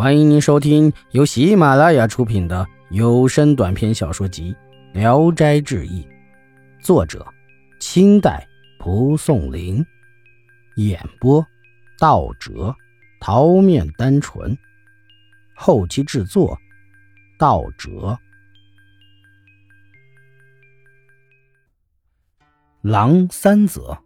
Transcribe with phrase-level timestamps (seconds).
[0.00, 4.56] 欢迎您收听由喜马拉雅出品的有声短篇小说集
[4.98, 6.02] 《聊斋志异》，
[6.82, 7.26] 作者：
[7.80, 8.48] 清代
[8.78, 9.84] 蒲松龄，
[10.76, 11.46] 演播：
[11.98, 12.74] 道哲、
[13.20, 14.56] 桃面单纯，
[15.54, 16.58] 后期制作：
[17.38, 18.18] 道哲。
[22.80, 23.98] 狼三则，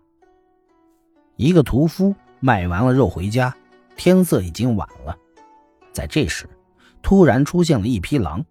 [1.36, 3.54] 一个屠夫卖完了肉回家，
[3.94, 5.16] 天色已经晚了。
[5.94, 6.46] 在这时，
[7.00, 8.44] 突然出现了一匹狼。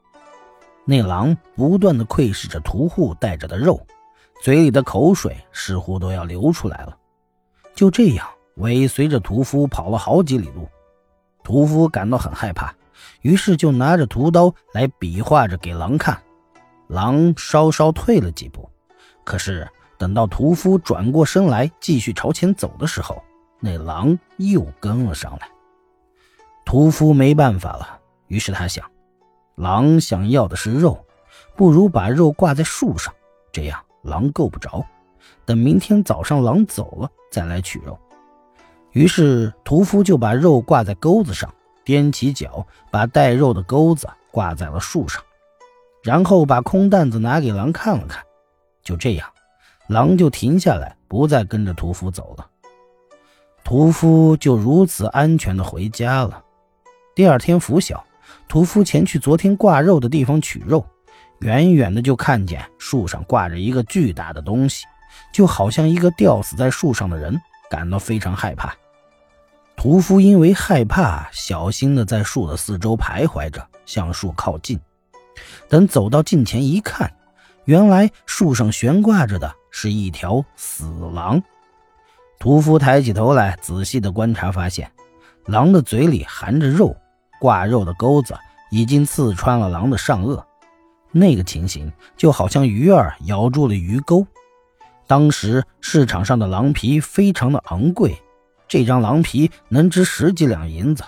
[0.86, 3.86] 那狼不断的窥视着屠户带着的肉，
[4.42, 6.98] 嘴里的口水似乎都要流出来了。
[7.76, 10.68] 就这样尾随着屠夫跑了好几里路，
[11.44, 12.74] 屠夫感到很害怕，
[13.22, 16.22] 于是就拿着屠刀来比划着给狼看。
[16.88, 18.70] 狼稍稍退了几步，
[19.24, 23.24] 可是等到屠夫转过身来继续朝前走的时候，
[23.60, 25.48] 那狼又跟了上来。
[26.74, 28.84] 屠夫没办法了，于是他想，
[29.54, 31.06] 狼想要的是肉，
[31.56, 33.14] 不如把肉挂在树上，
[33.52, 34.84] 这样狼够不着。
[35.46, 37.96] 等明天早上狼走了再来取肉。
[38.90, 41.54] 于是屠夫就把肉挂在钩子上，
[41.86, 45.22] 踮起脚把带肉的钩子挂在了树上，
[46.02, 48.24] 然后把空担子拿给狼看了看。
[48.82, 49.30] 就这样，
[49.86, 52.50] 狼就停下来，不再跟着屠夫走了。
[53.64, 56.44] 屠夫就如此安全的回家了。
[57.16, 58.04] 第二天拂晓，
[58.48, 60.84] 屠夫前去昨天挂肉的地方取肉，
[61.42, 64.86] 远远的就看见树上挂着一个巨大的东西，
[65.32, 67.40] 就好像一个吊死在树上的人，
[67.70, 68.76] 感到非常害怕。
[69.76, 74.80] 屠夫因为害怕，小心的在树的四周徘徊着，向树靠近。
[75.70, 77.12] 等走到近前一看，
[77.66, 81.42] 原来树上悬挂着的是一条死狼。
[82.40, 84.92] 屠夫抬起头来，仔细的观察，发现
[85.46, 86.96] 狼的嘴里含着肉。
[87.44, 88.38] 挂肉的钩子
[88.72, 90.42] 已经刺穿了狼的上颚，
[91.12, 94.26] 那个情形就好像鱼儿咬住了鱼钩。
[95.08, 98.18] 当时市场上的狼皮非常的昂贵，
[98.66, 101.04] 这张狼皮能值十几两银子。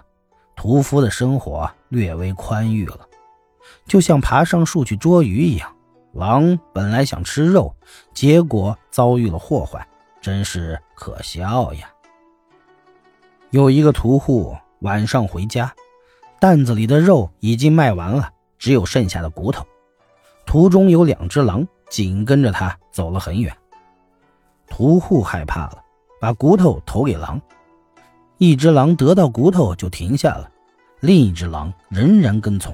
[0.57, 3.07] 屠夫的生活略微宽裕了，
[3.87, 5.73] 就像爬上树去捉鱼一样。
[6.11, 7.73] 狼本来想吃肉，
[8.13, 9.87] 结果遭遇了祸患，
[10.19, 11.89] 真是可笑呀。
[13.51, 15.73] 有一个屠户晚上回家。
[16.45, 18.29] 担子里的肉已经卖完了，
[18.59, 19.66] 只有剩下的骨头。
[20.45, 23.51] 途中有两只狼紧跟着他走了很远。
[24.67, 25.79] 屠户害怕了，
[26.22, 27.41] 把骨头投给狼。
[28.38, 30.47] 一只狼得到骨头就停下了，
[31.00, 32.72] 另一只狼仍然跟从。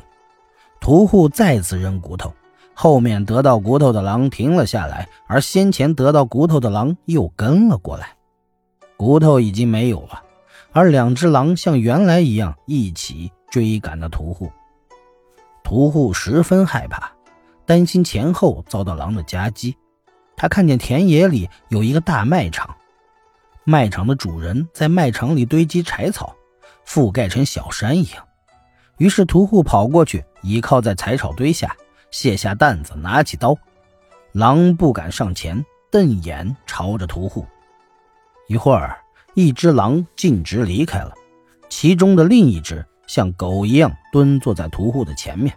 [0.82, 2.34] 屠户再次扔骨头，
[2.74, 8.18] 后面得到骨头的狼停了下来，而先前得到骨头的狼又跟了过来。
[8.98, 10.22] 骨头已经没有了，
[10.74, 13.32] 而两只狼像原来一样一起。
[13.52, 14.52] 追赶的屠户，
[15.62, 17.12] 屠户十分害怕，
[17.66, 19.78] 担心前后遭到狼的夹击。
[20.38, 22.76] 他看见田野里有一个大麦场，
[23.66, 26.34] 麦场的主人在麦场里堆积柴草，
[26.88, 28.26] 覆盖成小山一样。
[28.98, 31.76] 于是屠户跑过去，倚靠在柴草堆下，
[32.10, 33.56] 卸下担子，拿起刀。
[34.32, 37.46] 狼不敢上前，瞪眼朝着屠户。
[38.48, 38.98] 一会儿，
[39.34, 41.14] 一只狼径直离开了，
[41.70, 42.86] 其中的另一只。
[43.12, 45.54] 像狗一样蹲坐在屠户的前面，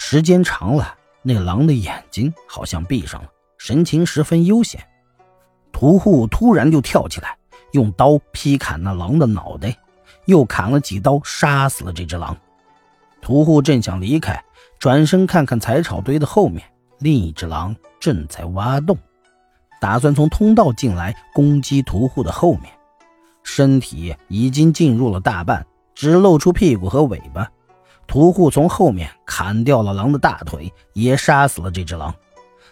[0.00, 4.84] 时间长了，那狼的眼睛好像闭上了，神情十分悠闲。
[5.70, 7.36] 屠户突然就跳起来，
[7.70, 9.72] 用刀劈砍那狼的脑袋，
[10.24, 12.36] 又砍了几刀，杀死了这只狼。
[13.20, 14.42] 屠户正想离开，
[14.80, 16.64] 转身看看柴草堆的后面，
[16.98, 18.98] 另一只狼正在挖洞，
[19.80, 22.72] 打算从通道进来攻击屠户的后面，
[23.44, 25.64] 身体已经进入了大半。
[25.94, 27.50] 只露出屁股和尾巴，
[28.06, 32.14] 屠户从后面砍掉了狼的大腿，也杀死了这只狼。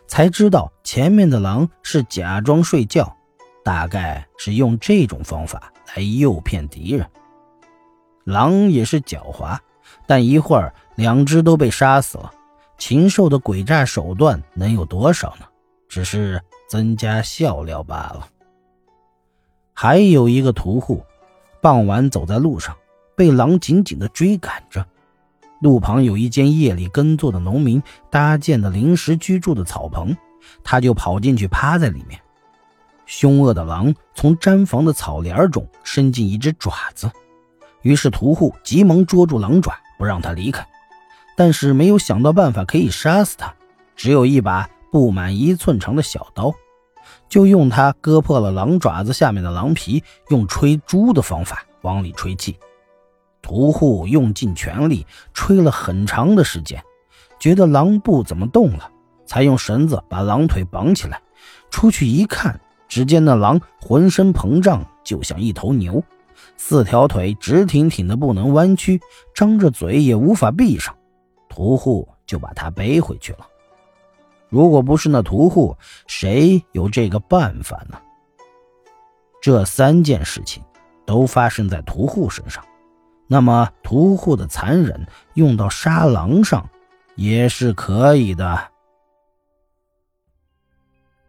[0.06, 3.16] 才知道前面的狼是假装睡觉，
[3.64, 7.06] 大概是用这种方法来诱骗敌人。
[8.24, 9.56] 狼也是狡猾，
[10.06, 12.32] 但一会儿两只都被杀死了。
[12.76, 15.46] 禽兽的诡诈手段能有多少呢？
[15.88, 18.26] 只是增加笑料罢了。
[19.72, 21.02] 还有一个屠户，
[21.60, 22.76] 傍晚走在路上。
[23.20, 24.82] 被狼紧紧地追赶着，
[25.60, 30.16] 路旁有一间夜里耕作的农民搭建的临时居住的草棚，
[30.64, 32.18] 他就跑进去趴在里面。
[33.04, 37.10] 凶恶的狼从毡房的草帘中伸进一只爪子，
[37.82, 40.66] 于是屠户急忙捉住狼爪，不让他离开。
[41.36, 43.54] 但是没有想到办法可以杀死他，
[43.94, 46.54] 只有一把不满一寸长的小刀，
[47.28, 52.56] 就用它割破了狼爪子下面的狼皮，用吹猪的方法往里吹气。
[53.42, 56.82] 屠户用尽全力吹了很长的时间，
[57.38, 58.90] 觉得狼不怎么动了，
[59.26, 61.20] 才用绳子把狼腿绑起来。
[61.70, 66.02] 出去一看，只见那狼浑身膨胀，就像一头牛，
[66.56, 69.00] 四条腿直挺挺的不能弯曲，
[69.34, 70.94] 张着嘴也无法闭上。
[71.48, 73.46] 屠户就把他背回去了。
[74.48, 75.76] 如果不是那屠户，
[76.06, 77.98] 谁有这个办法呢？
[79.40, 80.62] 这三件事情
[81.06, 82.62] 都发生在屠户身上，
[83.32, 86.68] 那么屠户的残忍用到杀狼上
[87.14, 88.60] 也是可以的。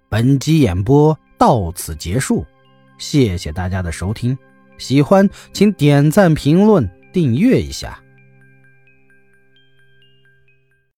[0.09, 2.44] 本集演播到此结束，
[2.98, 4.36] 谢谢大家的收听，
[4.80, 8.01] 喜欢请点赞、评论、订阅一下。